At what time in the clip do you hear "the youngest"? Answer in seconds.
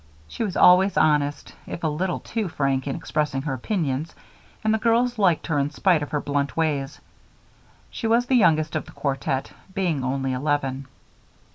8.25-8.75